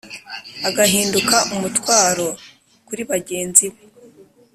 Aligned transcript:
agahinduka 0.67 1.35
umutwaro 1.55 2.27
kuri 2.87 3.01
bagenzi 3.11 3.65
be 3.73 3.83